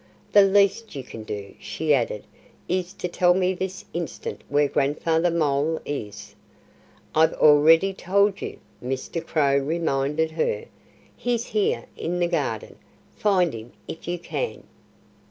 [0.31, 2.25] The least you can do," she added,
[2.67, 6.33] "is to tell me this instant where Grandfather Mole is."
[7.13, 9.23] "I've already told you," Mr.
[9.23, 10.65] Crow reminded her.
[11.15, 12.77] "He's here in the garden.
[13.15, 14.63] Find him if you can!"